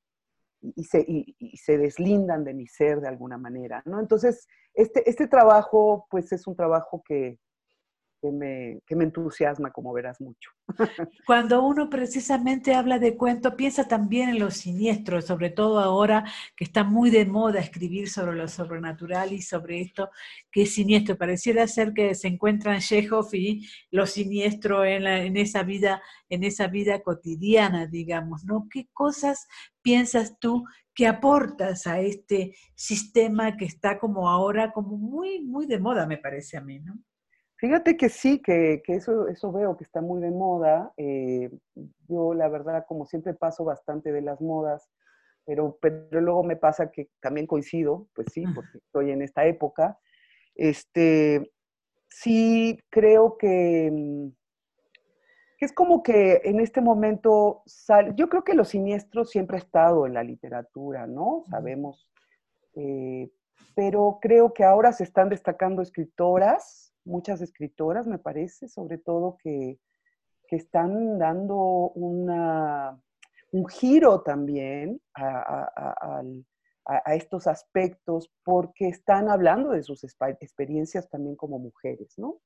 y, 0.60 0.84
se, 0.84 1.04
y, 1.06 1.56
se, 1.56 1.78
deslindan 1.78 2.44
de 2.44 2.54
mi 2.54 2.66
ser 2.66 3.00
de 3.00 3.08
alguna 3.08 3.38
manera, 3.38 3.82
¿no? 3.86 4.00
Entonces, 4.00 4.46
este, 4.74 5.08
este 5.08 5.28
trabajo, 5.28 6.06
pues 6.10 6.32
es 6.32 6.46
un 6.46 6.56
trabajo 6.56 7.02
que, 7.06 7.38
que 8.20 8.30
me, 8.30 8.80
que 8.86 8.96
me, 8.96 9.04
entusiasma, 9.04 9.70
como 9.70 9.92
verás 9.92 10.20
mucho. 10.20 10.50
Cuando 11.26 11.64
uno 11.64 11.88
precisamente 11.88 12.74
habla 12.74 12.98
de 12.98 13.16
cuento, 13.16 13.56
piensa 13.56 13.86
también 13.86 14.30
en 14.30 14.38
lo 14.38 14.50
siniestro, 14.50 15.22
sobre 15.22 15.50
todo 15.50 15.78
ahora 15.78 16.24
que 16.56 16.64
está 16.64 16.84
muy 16.84 17.10
de 17.10 17.26
moda 17.26 17.60
escribir 17.60 18.08
sobre 18.08 18.36
lo 18.36 18.48
sobrenatural 18.48 19.32
y 19.32 19.42
sobre 19.42 19.80
esto 19.80 20.10
que 20.50 20.62
es 20.62 20.74
siniestro. 20.74 21.16
Pareciera 21.16 21.66
ser 21.66 21.92
que 21.92 22.14
se 22.14 22.28
encuentran 22.28 22.80
Chekhov 22.80 23.34
y 23.34 23.68
lo 23.90 24.06
siniestro 24.06 24.84
en, 24.84 25.06
en, 25.06 25.36
esa 25.36 25.62
vida, 25.62 26.02
en 26.28 26.44
esa 26.44 26.66
vida 26.66 27.00
cotidiana, 27.02 27.86
digamos, 27.86 28.44
¿no? 28.44 28.66
¿Qué 28.70 28.88
cosas 28.92 29.46
piensas 29.82 30.38
tú 30.38 30.64
que 30.94 31.06
aportas 31.06 31.86
a 31.86 32.00
este 32.00 32.56
sistema 32.74 33.56
que 33.56 33.64
está 33.64 34.00
como 34.00 34.28
ahora, 34.28 34.72
como 34.72 34.96
muy, 34.96 35.40
muy 35.40 35.66
de 35.66 35.78
moda, 35.78 36.06
me 36.06 36.18
parece 36.18 36.56
a 36.56 36.60
mí, 36.60 36.80
¿no? 36.80 36.98
Fíjate 37.58 37.96
que 37.96 38.08
sí, 38.08 38.40
que, 38.40 38.80
eso, 38.86 39.26
eso 39.26 39.50
veo 39.50 39.76
que 39.76 39.82
está 39.82 40.00
muy 40.00 40.20
de 40.22 40.30
moda. 40.30 40.92
Eh, 40.96 41.50
yo 42.08 42.32
la 42.32 42.48
verdad, 42.48 42.84
como 42.86 43.04
siempre 43.04 43.34
paso 43.34 43.64
bastante 43.64 44.12
de 44.12 44.22
las 44.22 44.40
modas, 44.40 44.88
pero, 45.44 45.76
pero 45.80 46.20
luego 46.20 46.44
me 46.44 46.54
pasa 46.54 46.92
que 46.92 47.10
también 47.20 47.48
coincido, 47.48 48.06
pues 48.14 48.28
sí, 48.32 48.44
porque 48.54 48.78
estoy 48.78 49.10
en 49.10 49.22
esta 49.22 49.44
época. 49.44 49.98
Este, 50.54 51.50
sí 52.08 52.78
creo 52.90 53.36
que, 53.36 53.90
mm, 53.92 54.28
que 55.58 55.64
es 55.64 55.72
como 55.72 56.04
que 56.04 56.40
en 56.44 56.60
este 56.60 56.80
momento, 56.80 57.62
sale, 57.66 58.12
yo 58.14 58.28
creo 58.28 58.44
que 58.44 58.54
lo 58.54 58.64
siniestro 58.64 59.24
siempre 59.24 59.56
ha 59.56 59.60
estado 59.60 60.06
en 60.06 60.14
la 60.14 60.22
literatura, 60.22 61.08
¿no? 61.08 61.42
Sabemos, 61.50 62.08
eh, 62.76 63.32
pero 63.74 64.20
creo 64.22 64.54
que 64.54 64.62
ahora 64.62 64.92
se 64.92 65.02
están 65.02 65.28
destacando 65.28 65.82
escritoras 65.82 66.87
muchas 67.08 67.40
escritoras, 67.40 68.06
me 68.06 68.18
parece, 68.18 68.68
sobre 68.68 68.98
todo 68.98 69.38
que, 69.42 69.78
están 70.50 71.18
dando 71.18 71.56
una, 71.94 72.98
un 73.52 73.68
giro 73.68 74.22
también 74.22 74.98
a, 75.14 75.82
estos 77.12 77.46
aspectos 77.46 78.30
porque 78.44 78.88
están 78.88 79.28
hablando 79.28 79.72
de 79.72 79.82
sus 79.82 80.04
experiencias 80.04 81.10
también 81.10 81.36
como 81.36 81.58
mujeres, 81.58 82.14
¿no? 82.16 82.38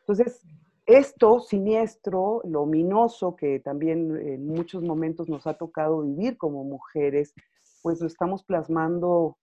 Entonces, 0.00 0.44
esto 0.86 1.38
siniestro, 1.38 2.42
lo 2.44 2.62
ominoso 2.62 3.36
que 3.36 3.60
también 3.60 4.16
en 4.16 4.44
muchos 4.44 4.82
momentos 4.82 5.28
nos 5.28 5.46
ha 5.46 5.54
tocado 5.54 6.02
vivir 6.02 6.36
como 6.36 6.64
mujeres, 6.64 7.32
pues 7.82 8.00
lo 8.00 8.08
estamos 8.08 8.42
plasmando 8.42 9.38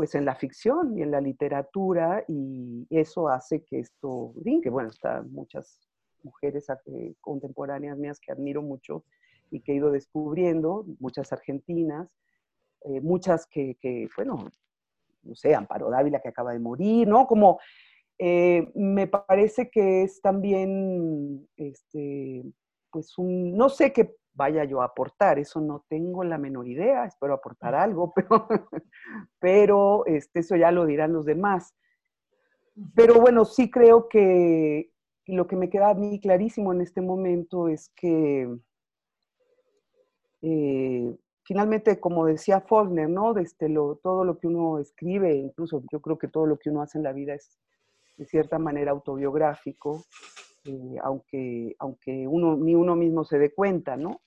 pues 0.00 0.14
en 0.14 0.24
la 0.24 0.34
ficción 0.34 0.96
y 0.96 1.02
en 1.02 1.10
la 1.10 1.20
literatura 1.20 2.24
y 2.26 2.86
eso 2.88 3.28
hace 3.28 3.62
que 3.64 3.80
esto 3.80 4.32
que 4.62 4.70
bueno, 4.70 4.88
están 4.88 5.30
muchas 5.30 5.78
mujeres 6.22 6.70
eh, 6.86 7.12
contemporáneas 7.20 7.98
mías 7.98 8.18
que 8.18 8.32
admiro 8.32 8.62
mucho 8.62 9.04
y 9.50 9.60
que 9.60 9.72
he 9.72 9.74
ido 9.74 9.90
descubriendo, 9.90 10.86
muchas 11.00 11.34
argentinas, 11.34 12.08
eh, 12.86 13.02
muchas 13.02 13.46
que, 13.46 13.76
que, 13.78 14.08
bueno, 14.16 14.50
no 15.22 15.34
sé, 15.34 15.54
Amparo 15.54 15.90
Dávila 15.90 16.20
que 16.20 16.30
acaba 16.30 16.54
de 16.54 16.60
morir, 16.60 17.06
¿no? 17.06 17.26
Como 17.26 17.60
eh, 18.16 18.72
me 18.74 19.06
parece 19.06 19.68
que 19.68 20.04
es 20.04 20.22
también, 20.22 21.46
este, 21.56 22.42
pues 22.90 23.18
un, 23.18 23.54
no 23.54 23.68
sé 23.68 23.92
qué 23.92 24.16
vaya 24.40 24.64
yo 24.64 24.80
a 24.80 24.86
aportar, 24.86 25.38
eso 25.38 25.60
no 25.60 25.84
tengo 25.86 26.24
la 26.24 26.38
menor 26.38 26.66
idea, 26.66 27.04
espero 27.04 27.34
aportar 27.34 27.74
algo, 27.74 28.10
pero, 28.16 28.48
pero 29.38 30.06
este, 30.06 30.40
eso 30.40 30.56
ya 30.56 30.72
lo 30.72 30.86
dirán 30.86 31.12
los 31.12 31.26
demás. 31.26 31.74
Pero 32.94 33.20
bueno, 33.20 33.44
sí 33.44 33.70
creo 33.70 34.08
que 34.08 34.92
lo 35.26 35.46
que 35.46 35.56
me 35.56 35.68
queda 35.68 35.90
a 35.90 35.94
mí 35.94 36.18
clarísimo 36.20 36.72
en 36.72 36.80
este 36.80 37.02
momento 37.02 37.68
es 37.68 37.90
que 37.94 38.48
eh, 40.40 41.14
finalmente, 41.42 42.00
como 42.00 42.24
decía 42.24 42.62
Faulkner, 42.62 43.10
¿no? 43.10 43.34
Desde 43.34 43.68
lo, 43.68 43.96
todo 43.96 44.24
lo 44.24 44.38
que 44.38 44.46
uno 44.46 44.78
escribe, 44.78 45.34
incluso 45.34 45.82
yo 45.92 46.00
creo 46.00 46.16
que 46.16 46.28
todo 46.28 46.46
lo 46.46 46.56
que 46.56 46.70
uno 46.70 46.80
hace 46.80 46.96
en 46.96 47.04
la 47.04 47.12
vida 47.12 47.34
es 47.34 47.58
de 48.16 48.24
cierta 48.24 48.58
manera 48.58 48.92
autobiográfico, 48.92 50.02
eh, 50.64 50.96
aunque, 51.02 51.76
aunque 51.78 52.26
uno, 52.26 52.56
ni 52.56 52.74
uno 52.74 52.96
mismo 52.96 53.24
se 53.24 53.38
dé 53.38 53.52
cuenta, 53.52 53.98
¿no? 53.98 54.22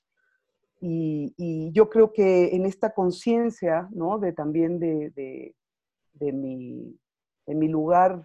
Y, 0.86 1.72
yo 1.72 1.90
creo 1.90 2.12
que 2.12 2.54
en 2.56 2.66
esta 2.66 2.94
conciencia, 2.94 3.88
¿no? 3.92 4.20
De 4.20 4.34
también 4.34 4.80
de, 4.80 5.12
de, 5.12 6.34
mi, 6.34 7.00
mi, 7.48 7.68
lugar, 7.70 8.22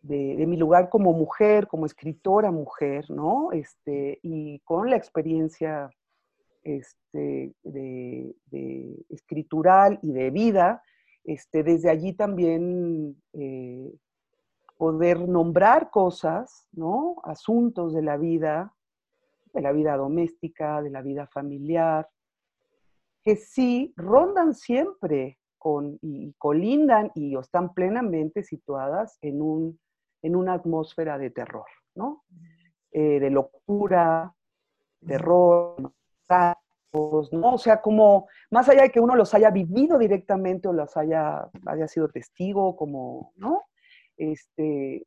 de, 0.00 0.46
mi 0.46 0.56
lugar 0.56 0.88
como 0.88 1.12
mujer, 1.12 1.68
como 1.68 1.84
escritora 1.84 2.50
mujer, 2.50 3.10
¿no? 3.10 3.52
Este, 3.52 4.18
y 4.22 4.60
con 4.60 4.88
la 4.88 4.96
experiencia 4.96 5.90
este, 6.62 7.52
de, 7.62 8.34
escritural 9.10 9.98
y 10.00 10.12
de 10.12 10.30
vida, 10.30 10.82
este, 11.24 11.62
desde 11.62 11.90
allí 11.90 12.14
también 12.14 13.22
eh, 13.34 13.92
poder 14.78 15.28
nombrar 15.28 15.90
cosas, 15.90 16.66
¿no? 16.72 17.16
Asuntos 17.24 17.92
de 17.92 18.00
la 18.00 18.16
vida, 18.16 18.74
de 19.52 19.60
la 19.60 19.72
vida 19.72 19.96
doméstica, 19.96 20.82
de 20.82 20.90
la 20.90 21.02
vida 21.02 21.26
familiar, 21.26 22.08
que 23.22 23.36
sí 23.36 23.92
rondan 23.96 24.54
siempre 24.54 25.38
con, 25.58 25.98
y 26.00 26.32
colindan 26.38 27.10
y 27.14 27.36
están 27.36 27.74
plenamente 27.74 28.42
situadas 28.42 29.18
en, 29.20 29.42
un, 29.42 29.78
en 30.22 30.36
una 30.36 30.54
atmósfera 30.54 31.18
de 31.18 31.30
terror, 31.30 31.66
¿no? 31.94 32.24
Eh, 32.92 33.20
de 33.20 33.30
locura, 33.30 34.34
terror, 35.06 35.76
¿no? 35.80 35.94
O 37.54 37.58
sea, 37.58 37.80
como 37.80 38.28
más 38.50 38.68
allá 38.68 38.82
de 38.82 38.90
que 38.90 39.00
uno 39.00 39.14
los 39.14 39.32
haya 39.34 39.50
vivido 39.50 39.98
directamente 39.98 40.68
o 40.68 40.72
los 40.72 40.96
haya, 40.96 41.48
haya 41.66 41.86
sido 41.86 42.08
testigo, 42.08 42.76
como, 42.76 43.32
¿no? 43.36 43.62
Este, 44.16 45.06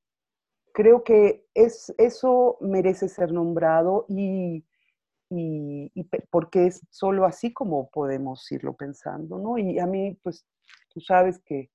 creo 0.74 1.04
que 1.04 1.46
es, 1.54 1.94
eso 1.98 2.58
merece 2.60 3.08
ser 3.08 3.32
nombrado 3.32 4.06
y, 4.10 4.66
y, 5.30 6.04
porque 6.30 6.68
es 6.68 6.86
solo 6.90 7.26
así 7.26 7.54
como 7.54 7.90
podemos 7.90 8.52
irlo 8.52 8.74
pensando, 8.74 9.38
¿no? 9.38 9.58
Y 9.58 9.80
a 9.80 9.88
mí, 9.88 10.18
pues, 10.24 10.46
tú 10.90 11.00
sabes 11.00 11.40
que 11.40 11.70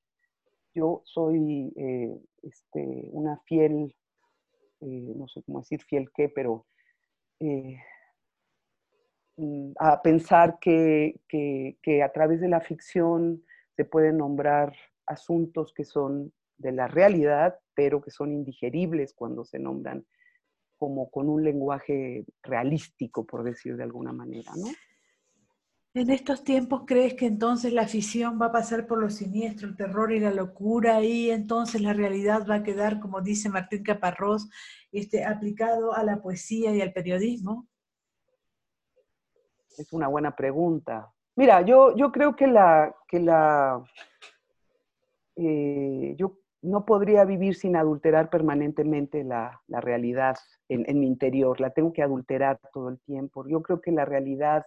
yo 0.75 1.02
soy 1.05 1.73
eh, 1.76 2.21
este, 2.43 3.09
una 3.12 3.38
fiel, 3.47 3.95
eh, 4.81 5.12
no 5.17 5.26
sé 5.28 5.43
cómo 5.43 5.61
decir 5.61 5.83
fiel 5.83 6.11
qué, 6.14 6.28
pero 6.28 6.67
eh, 7.40 7.78
mm, 9.37 9.73
a 9.78 10.02
pensar 10.02 10.59
que, 10.61 11.21
que, 11.28 12.02
a 12.02 12.12
través 12.12 12.40
de 12.40 12.49
la 12.49 12.61
ficción 12.61 13.45
se 13.76 13.85
pueden 13.85 14.19
nombrar 14.19 14.75
asuntos 15.07 15.73
que 15.73 15.85
son 15.85 16.33
de 16.59 16.73
la 16.73 16.88
realidad, 16.88 17.59
pero 17.79 18.01
que 18.01 18.11
son 18.11 18.33
indigeribles 18.33 19.15
cuando 19.15 19.45
se 19.45 19.61
nombran 19.61 20.05
como 20.79 21.13
con 21.13 21.29
un 21.29 21.45
lenguaje 21.45 22.25
realístico, 22.43 23.25
por 23.25 23.45
decir 23.45 23.77
de 23.77 23.85
alguna 23.85 24.13
manera, 24.13 24.51
¿no? 24.57 24.67
En 25.95 26.11
estos 26.11 26.43
tiempos 26.43 26.83
crees 26.89 27.15
que 27.15 27.27
entonces 27.27 27.73
la 27.73 27.87
ficción 27.87 28.37
va 28.43 28.47
a 28.47 28.53
pasar 28.53 28.89
por 28.89 28.99
lo 28.99 29.11
siniestro, 29.11 29.69
el 29.69 29.77
terror 29.77 30.11
y 30.11 30.19
la 30.19 30.33
locura 30.33 31.01
y 31.05 31.31
entonces 31.31 31.81
la 31.81 31.93
realidad 31.93 32.45
va 32.51 32.57
a 32.57 32.63
quedar, 32.65 32.99
como 32.99 33.21
dice 33.21 33.49
Martín 33.49 33.85
Caparrós, 33.85 34.51
este, 34.91 35.25
aplicado 35.25 35.95
a 35.95 36.03
la 36.03 36.21
poesía 36.21 36.75
y 36.75 36.81
al 36.81 36.93
periodismo? 36.93 37.69
Es 39.79 39.93
una 39.93 40.09
buena 40.09 40.35
pregunta. 40.35 41.13
Mira, 41.37 41.63
yo, 41.63 41.95
yo 41.95 42.11
creo 42.11 42.35
que 42.35 42.49
la, 42.49 42.93
que 43.07 43.21
la 43.21 43.85
eh, 45.37 46.17
yo 46.19 46.41
no 46.62 46.85
podría 46.85 47.25
vivir 47.25 47.55
sin 47.55 47.77
adulterar 47.77 48.31
permanentemente 48.31 49.23
la, 49.25 49.61
realidad 49.69 50.37
en, 50.69 50.99
mi 50.99 51.07
interior, 51.07 51.61
la 51.61 51.71
tengo 51.71 51.93
que 51.93 52.03
adulterar 52.03 52.59
todo 52.73 52.88
el 52.88 52.99
tiempo. 53.00 53.47
Yo 53.49 53.62
creo 53.62 53.81
que 53.81 53.93
la 53.93 54.05
realidad, 54.05 54.65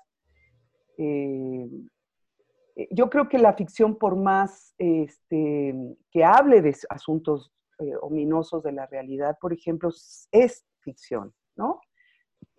eh, 0.98 1.70
eh, 2.76 2.88
yo 2.92 3.10
creo 3.10 3.28
que 3.28 3.38
la 3.38 3.54
ficción, 3.54 3.98
por 3.98 4.16
más 4.16 4.74
este, 4.78 5.76
que 6.12 6.24
hable 6.24 6.62
de 6.62 6.76
asuntos 6.90 7.52
eh, 7.80 7.94
ominosos 8.02 8.64
de 8.64 8.72
la 8.72 8.86
realidad, 8.86 9.38
por 9.42 9.52
ejemplo, 9.52 9.90
es 10.32 10.66
ficción, 10.80 11.34
¿no? 11.56 11.82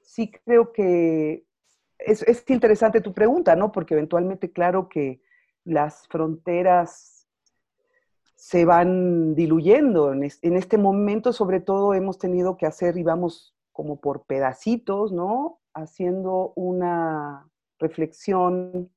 Sí 0.03 0.31
creo 0.45 0.73
que 0.73 1.45
es, 1.99 2.23
es 2.23 2.45
interesante 2.51 3.01
tu 3.01 3.15
pregunta, 3.15 3.57
¿no? 3.57 3.73
Porque 3.73 3.95
eventualmente, 3.95 4.53
claro 4.53 4.89
que 4.89 5.23
las 5.65 6.07
fronteras 6.09 7.22
se 8.43 8.65
van 8.65 9.37
diluyendo. 9.37 10.13
En, 10.13 10.25
este 10.25 10.77
momento, 10.77 11.33
sobre 11.33 11.61
todo, 11.61 11.95
hemos 11.95 12.19
tenido 12.19 12.57
que 12.57 12.67
hacer, 12.67 12.99
y 12.99 13.05
vamos 13.05 13.55
como 13.71 14.01
por 14.01 14.25
pedacitos, 14.25 15.13
¿no? 15.13 15.61
Haciendo 15.75 16.53
una 16.57 17.49
reflexión, 17.79 18.91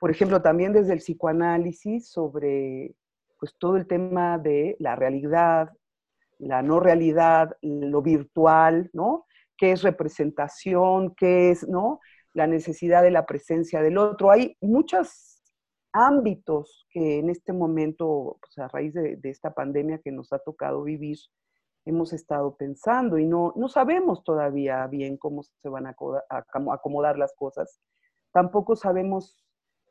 por 0.00 0.10
ejemplo, 0.10 0.42
también 0.42 0.72
desde 0.72 0.92
el 0.92 0.98
psicoanálisis 0.98 2.08
sobre 2.08 2.96
pues 3.38 3.54
todo 3.58 3.76
el 3.76 3.86
tema 3.86 4.38
de 4.38 4.74
la 4.80 4.96
realidad, 4.96 5.70
la 6.38 6.60
no 6.60 6.80
realidad, 6.80 7.56
lo 7.62 8.02
virtual, 8.02 8.90
¿no? 8.92 9.26
¿Qué 9.56 9.70
es 9.70 9.82
representación? 9.82 11.14
¿Qué 11.14 11.52
es, 11.52 11.66
¿no? 11.68 12.00
La 12.32 12.48
necesidad 12.48 13.04
de 13.04 13.12
la 13.12 13.24
presencia 13.24 13.80
del 13.82 13.98
otro. 13.98 14.32
Hay 14.32 14.56
muchas 14.60 15.33
ámbitos 15.94 16.86
que 16.90 17.20
en 17.20 17.30
este 17.30 17.52
momento, 17.52 18.36
pues 18.40 18.58
a 18.58 18.68
raíz 18.68 18.92
de, 18.94 19.18
esta 19.22 19.54
pandemia 19.54 20.00
que 20.00 20.10
nos 20.10 20.32
ha 20.32 20.40
tocado 20.40 20.82
vivir, 20.82 21.18
hemos 21.86 22.12
estado 22.12 22.56
pensando 22.56 23.16
y 23.18 23.26
no, 23.26 23.52
no 23.56 23.68
sabemos 23.68 24.24
todavía 24.24 24.86
bien 24.88 25.16
cómo 25.16 25.42
se 25.44 25.68
van 25.68 25.86
a 25.86 25.94
acomodar 26.72 27.16
las 27.16 27.32
cosas. 27.34 27.80
Tampoco 28.32 28.74
sabemos 28.74 29.46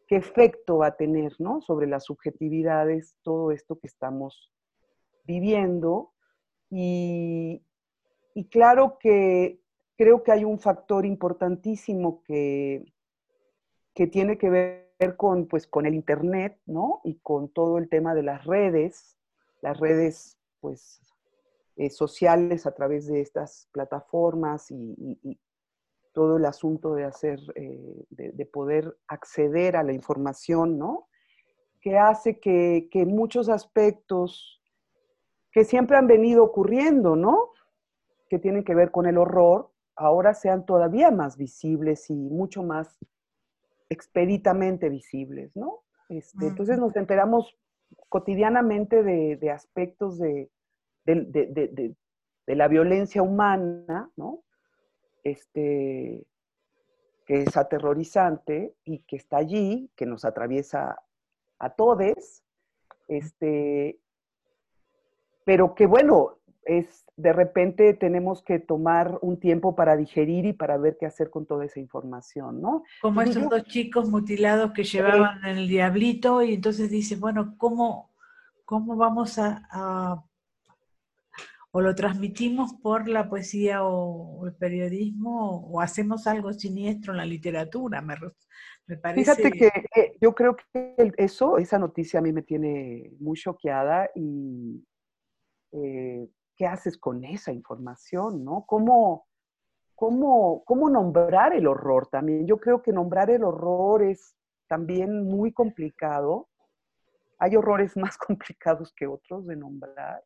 qué 0.07 0.17
efecto 0.17 0.79
va 0.79 0.87
a 0.87 0.97
tener 0.97 1.33
¿no? 1.39 1.61
sobre 1.61 1.87
las 1.87 2.03
subjetividades 2.03 3.15
todo 3.23 3.51
esto 3.51 3.79
que 3.79 3.87
estamos 3.87 4.51
viviendo. 5.23 6.11
Y, 6.69 7.63
y 8.33 8.49
claro 8.49 8.97
que 8.99 9.61
creo 9.95 10.21
que 10.21 10.33
hay 10.33 10.43
un 10.43 10.59
factor 10.59 11.05
importantísimo 11.05 12.23
que, 12.23 12.91
que 13.93 14.07
tiene 14.07 14.37
que 14.37 14.49
ver 14.49 14.92
con, 15.11 15.47
pues, 15.47 15.67
con 15.67 15.85
el 15.85 15.93
Internet, 15.93 16.59
¿no? 16.65 17.01
Y 17.03 17.15
con 17.15 17.49
todo 17.49 17.77
el 17.77 17.89
tema 17.89 18.15
de 18.15 18.23
las 18.23 18.45
redes, 18.45 19.17
las 19.61 19.79
redes, 19.79 20.37
pues, 20.59 21.01
eh, 21.75 21.89
sociales 21.89 22.65
a 22.65 22.73
través 22.73 23.07
de 23.07 23.21
estas 23.21 23.67
plataformas 23.71 24.69
y, 24.71 25.39
todo 26.13 26.37
el 26.37 26.45
asunto 26.45 26.93
de 26.93 27.05
hacer, 27.05 27.39
eh, 27.55 28.05
de, 28.11 28.45
poder 28.45 28.95
acceder 29.07 29.75
a 29.75 29.81
la 29.81 29.93
información, 29.93 30.77
¿no? 30.77 31.07
Que 31.81 31.97
hace 31.97 32.39
que, 32.39 32.87
que 32.91 33.03
muchos 33.07 33.49
aspectos 33.49 34.61
que 35.51 35.63
siempre 35.63 35.97
han 35.97 36.05
venido 36.05 36.43
ocurriendo, 36.43 37.15
¿no? 37.15 37.49
Que 38.29 38.37
tienen 38.37 38.63
que 38.63 38.75
ver 38.75 38.91
con 38.91 39.07
el 39.07 39.17
horror, 39.17 39.71
ahora 39.95 40.33
sean 40.33 40.65
todavía 40.65 41.11
más 41.11 41.37
visibles 41.37 42.09
y 42.11 42.15
mucho 42.15 42.61
más 42.61 42.99
expeditamente 43.93 44.89
visibles, 44.89 45.55
¿no? 45.55 45.83
Este, 46.09 46.47
entonces 46.47 46.77
nos 46.77 46.95
enteramos 46.95 47.57
cotidianamente 48.09 49.03
de, 49.03 49.51
aspectos 49.51 50.19
de, 50.19 50.49
la 52.45 52.67
violencia 52.67 53.21
humana, 53.21 54.11
¿no? 54.15 54.43
Este, 55.23 56.25
que 57.25 57.43
es 57.43 57.55
aterrorizante 57.55 58.75
y 58.83 58.99
que 58.99 59.15
está 59.15 59.37
allí, 59.37 59.89
que 59.95 60.05
nos 60.05 60.25
atraviesa 60.25 61.01
a 61.59 61.69
todos, 61.69 62.43
este, 63.07 63.99
pero 65.45 65.75
que 65.75 65.85
bueno, 65.85 66.39
es 66.65 67.03
de 67.15 67.31
repente 67.31 67.93
tenemos 67.93 68.41
que 68.41 68.59
tomar 68.59 69.19
un 69.21 69.39
tiempo 69.39 69.75
para 69.75 69.95
digerir 69.95 70.45
y 70.45 70.53
para 70.53 70.77
ver 70.77 70.97
qué 70.99 71.05
hacer 71.05 71.29
con 71.29 71.45
toda 71.45 71.65
esa 71.65 71.79
información, 71.79 72.59
¿no? 72.61 72.83
Como 73.01 73.21
esos 73.21 73.47
dos 73.49 73.63
chicos 73.65 74.09
mutilados 74.09 74.71
que 74.71 74.83
llevaban 74.83 75.45
el 75.45 75.67
diablito 75.67 76.41
y 76.41 76.55
entonces 76.55 76.89
dice, 76.89 77.15
bueno, 77.15 77.55
¿cómo, 77.57 78.11
cómo 78.65 78.95
vamos 78.95 79.37
a, 79.37 80.23
o 81.71 81.81
lo 81.81 81.93
transmitimos 81.93 82.73
por 82.73 83.07
la 83.07 83.29
poesía 83.29 83.83
o, 83.83 84.47
el 84.47 84.55
periodismo 84.55 85.67
o 85.67 85.79
hacemos 85.79 86.25
algo 86.25 86.51
siniestro 86.51 87.13
en 87.13 87.17
la 87.17 87.25
literatura? 87.25 88.01
Me, 88.01 88.15
me 88.87 88.97
parece... 88.97 89.35
Fíjate 89.35 89.51
que 89.51 89.67
eh, 89.95 90.17
yo 90.19 90.33
creo 90.33 90.55
que 90.55 91.13
eso, 91.17 91.59
esa 91.59 91.77
noticia 91.77 92.19
a 92.19 92.23
mí 92.23 92.33
me 92.33 92.41
tiene 92.41 93.11
muy 93.19 93.37
choqueada 93.37 94.09
y... 94.15 94.83
Eh, 95.73 96.27
¿qué 96.55 96.67
haces 96.67 96.97
con 96.97 97.23
esa 97.23 97.51
información? 97.51 98.43
¿no? 98.43 98.65
¿Cómo, 98.65 99.27
cómo, 99.95 100.63
cómo 100.65 100.89
nombrar 100.89 101.53
el 101.53 101.67
horror 101.67 102.07
también? 102.07 102.45
Yo 102.47 102.57
creo 102.57 102.81
que 102.81 102.91
nombrar 102.91 103.29
el 103.29 103.43
horror 103.43 104.03
es 104.03 104.35
también 104.67 105.27
muy 105.27 105.51
complicado. 105.51 106.49
Hay 107.39 107.55
horrores 107.55 107.95
más 107.97 108.17
complicados 108.17 108.93
que 108.93 109.07
otros 109.07 109.45
de 109.45 109.55
nombrar. 109.55 110.23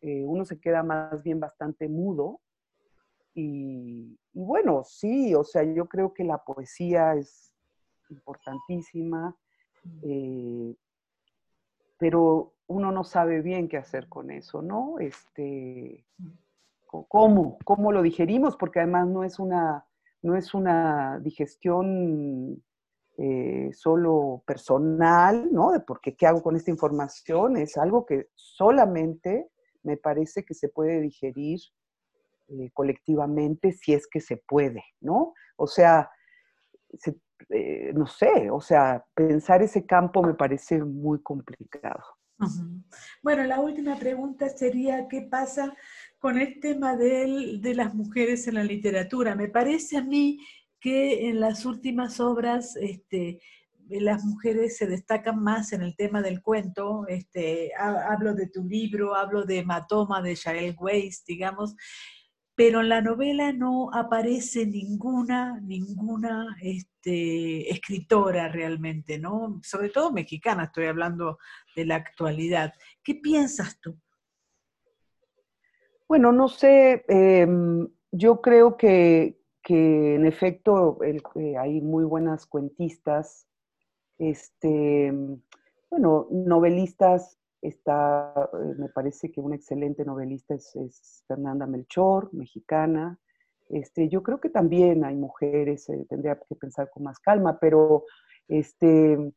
Eh, 0.00 0.24
uno 0.24 0.44
se 0.44 0.60
queda 0.60 0.82
más 0.82 1.22
bien 1.22 1.40
bastante 1.40 1.88
mudo. 1.88 2.40
Y, 3.34 4.16
bueno, 4.32 4.84
sí, 4.84 5.34
o 5.34 5.42
sea, 5.42 5.64
yo 5.64 5.86
creo 5.86 6.14
que 6.14 6.24
la 6.24 6.38
poesía 6.38 7.14
es 7.14 7.52
importantísima, 8.10 9.36
eh, 10.02 10.76
pero 11.98 12.53
uno 12.66 12.92
no 12.92 13.04
sabe 13.04 13.42
bien 13.42 13.68
qué 13.68 13.76
hacer 13.76 14.08
con 14.08 14.30
eso, 14.30 14.62
¿no? 14.62 14.98
Este, 14.98 16.04
¿cómo? 16.86 17.58
¿Cómo 17.64 17.92
lo 17.92 18.02
digerimos? 18.02 18.56
Porque 18.56 18.80
además 18.80 19.08
no 19.08 19.24
es 19.24 19.38
una, 19.38 19.86
no 20.22 20.36
es 20.36 20.54
una 20.54 21.18
digestión 21.20 22.62
eh, 23.18 23.70
solo 23.72 24.42
personal, 24.46 25.52
¿no? 25.52 25.72
De 25.72 25.80
por 25.80 26.00
qué, 26.00 26.16
qué 26.16 26.26
hago 26.26 26.42
con 26.42 26.56
esta 26.56 26.70
información, 26.70 27.56
es 27.56 27.76
algo 27.76 28.06
que 28.06 28.28
solamente 28.34 29.50
me 29.82 29.96
parece 29.96 30.44
que 30.44 30.54
se 30.54 30.68
puede 30.68 31.00
digerir 31.00 31.60
eh, 32.48 32.70
colectivamente 32.72 33.72
si 33.72 33.94
es 33.94 34.06
que 34.06 34.20
se 34.20 34.36
puede, 34.36 34.82
¿no? 35.00 35.34
O 35.56 35.66
sea, 35.66 36.10
eh, 37.50 37.92
no 37.94 38.06
sé, 38.06 38.50
o 38.50 38.60
sea, 38.60 39.04
pensar 39.14 39.62
ese 39.62 39.86
campo 39.86 40.22
me 40.22 40.34
parece 40.34 40.82
muy 40.82 41.22
complicado. 41.22 42.02
Bueno, 43.22 43.44
la 43.44 43.60
última 43.60 43.98
pregunta 43.98 44.48
sería, 44.48 45.08
¿qué 45.08 45.22
pasa 45.22 45.74
con 46.18 46.38
el 46.38 46.60
tema 46.60 46.96
de, 46.96 47.60
las 47.74 47.94
mujeres 47.94 48.46
en 48.48 48.54
la 48.54 48.64
literatura? 48.64 49.34
Me 49.34 49.48
parece 49.48 49.96
a 49.96 50.02
mí 50.02 50.38
que 50.80 51.28
en 51.28 51.40
las 51.40 51.64
últimas 51.64 52.20
obras 52.20 52.76
este, 52.76 53.40
las 53.88 54.24
mujeres 54.24 54.76
se 54.76 54.86
destacan 54.86 55.42
más 55.42 55.72
en 55.72 55.82
el 55.82 55.96
tema 55.96 56.22
del 56.22 56.42
cuento. 56.42 57.06
Este, 57.08 57.72
hablo 57.78 58.34
de 58.34 58.48
tu 58.48 58.64
libro, 58.64 59.14
hablo 59.14 59.44
de 59.44 59.64
Matoma 59.64 60.20
de 60.20 60.36
Jael 60.36 60.76
Weiss, 60.78 61.24
digamos, 61.24 61.74
pero 62.56 62.80
en 62.80 62.88
la 62.88 63.00
novela 63.00 63.52
no 63.52 63.90
aparece 63.92 64.66
ninguna, 64.66 65.60
ninguna 65.60 66.56
este, 66.62 67.70
escritora 67.70 68.48
realmente, 68.48 69.18
¿no? 69.18 69.60
Sobre 69.62 69.88
todo 69.88 70.12
mexicana, 70.12 70.64
estoy 70.64 70.86
hablando 70.86 71.38
de 71.74 71.84
la 71.86 71.96
actualidad. 71.96 72.72
¿Qué 73.02 73.16
piensas 73.16 73.80
tú? 73.80 73.98
Bueno, 76.06 76.30
no 76.30 76.48
sé, 76.48 77.04
em, 77.08 77.88
yo 78.12 78.40
creo 78.40 78.76
que, 78.76 79.40
en 79.66 80.26
efecto 80.26 80.98
eh, 81.02 81.56
hay 81.56 81.80
muy 81.80 82.04
buenas 82.04 82.46
cuentistas, 82.46 83.48
este, 84.18 85.12
bueno, 85.90 86.28
novelistas 86.30 87.38
Está, 87.64 88.50
eh, 88.52 88.74
me 88.78 88.88
parece 88.88 89.32
que 89.32 89.40
una 89.40 89.56
excelente 89.56 90.04
novelista 90.04 90.54
es, 90.54 91.24
Fernanda 91.26 91.66
Melchor, 91.66 92.32
mexicana. 92.32 93.18
Este, 93.70 94.08
yo 94.08 94.22
creo 94.22 94.38
que 94.40 94.50
también 94.50 95.04
hay 95.04 95.16
mujeres, 95.16 95.88
eh, 95.88 96.04
tendría 96.08 96.38
que 96.38 96.54
pensar 96.56 96.90
con 96.90 97.04
más 97.04 97.18
calma, 97.18 97.58
pero 97.58 98.04
este, 98.48 99.32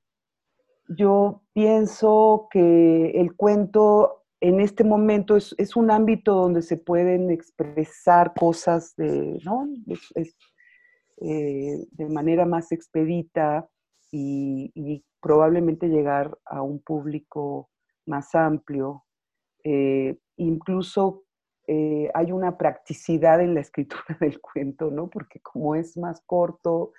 yo 0.90 1.44
pienso 1.54 2.48
que 2.52 3.12
el 3.12 3.36
cuento 3.36 4.26
en 4.40 4.60
este 4.60 4.84
momento 4.84 5.36
es, 5.36 5.76
un 5.76 5.90
ámbito 5.90 6.36
donde 6.36 6.62
se 6.62 6.78
pueden 6.78 7.32
expresar 7.32 8.34
cosas 8.34 8.96
de, 8.96 9.40
eh, 11.22 11.88
de 11.90 12.10
manera 12.10 12.46
más 12.46 12.72
expedita 12.72 13.68
y, 14.12 15.04
probablemente 15.20 15.88
llegar 15.88 16.38
a 16.46 16.62
un 16.62 16.80
público 16.80 17.70
más 18.08 18.34
amplio. 18.36 19.06
Eh, 19.64 20.18
incluso 20.38 21.24
eh, 21.68 22.10
hay 22.14 22.32
una 22.32 22.58
practicidad 22.58 23.42
en 23.42 23.54
la 23.54 23.62
escritura 23.62 24.04
del 24.20 24.40
cuento, 24.40 24.90
¿no? 24.92 25.10
Porque 25.10 25.40
como 25.40 25.76
es 25.76 25.98
más 25.98 26.22
corto, 26.26 26.94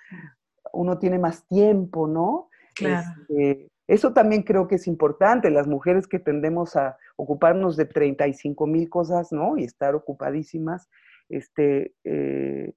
uno 0.73 0.99
tiene 0.99 1.19
más 1.19 1.45
tiempo, 1.47 2.07
¿no? 2.07 2.49
Claro. 2.75 3.07
Este, 3.21 3.69
eso 3.87 4.13
también 4.13 4.43
creo 4.43 4.67
que 4.67 4.75
es 4.75 4.85
importante, 4.85 5.49
las 5.49 5.67
mujeres 5.67 6.07
que 6.07 6.19
tendemos 6.19 6.75
a 6.75 6.95
ocuparnos 7.15 7.75
de 7.75 7.85
35 7.85 8.67
mil 8.67 8.87
cosas, 8.87 9.31
¿no? 9.31 9.57
Y 9.57 9.63
estar 9.63 9.95
ocupadísimas, 9.95 10.87
este, 11.27 11.95
eh, 12.03 12.73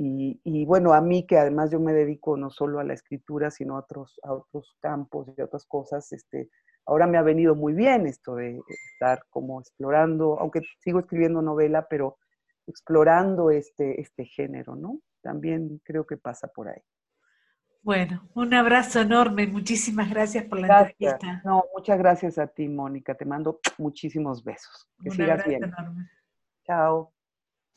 y, 0.00 0.64
bueno, 0.64 0.92
a 0.92 1.00
mí 1.00 1.26
que 1.26 1.38
además 1.38 1.72
yo 1.72 1.80
me 1.80 1.92
dedico 1.92 2.36
no 2.36 2.50
solo 2.50 2.78
a 2.78 2.84
la 2.84 2.94
escritura, 2.94 3.50
sino 3.50 3.74
a 3.74 3.80
otros, 3.80 4.20
a 4.22 4.32
otros 4.32 4.76
campos 4.80 5.28
y 5.36 5.40
a 5.40 5.46
otras 5.46 5.64
cosas, 5.64 6.12
este, 6.12 6.50
ahora 6.88 7.06
me 7.06 7.18
ha 7.18 7.22
venido 7.22 7.54
muy 7.54 7.74
bien 7.74 8.06
esto 8.06 8.34
de 8.34 8.60
estar 8.92 9.22
como 9.28 9.60
explorando, 9.60 10.40
aunque 10.40 10.62
sigo 10.78 11.00
escribiendo 11.00 11.42
novela, 11.42 11.86
pero 11.88 12.16
explorando 12.66 13.50
este, 13.50 14.00
este 14.00 14.24
género, 14.24 14.74
¿no? 14.74 15.00
También 15.22 15.80
creo 15.84 16.06
que 16.06 16.16
pasa 16.16 16.48
por 16.48 16.68
ahí. 16.68 16.80
Bueno, 17.82 18.28
un 18.34 18.52
abrazo 18.54 19.00
enorme, 19.00 19.46
muchísimas 19.46 20.10
gracias 20.10 20.44
por 20.44 20.60
la 20.60 20.84
entrevista. 20.84 21.42
No, 21.44 21.64
muchas 21.74 21.98
gracias 21.98 22.38
a 22.38 22.46
ti, 22.46 22.68
Mónica, 22.68 23.14
te 23.14 23.24
mando 23.24 23.60
muchísimos 23.76 24.42
besos. 24.42 24.88
Que 25.02 25.10
un 25.10 25.16
sigas 25.16 25.46
bien. 25.46 25.64
Enorme. 25.64 26.10
Chao. 26.66 27.12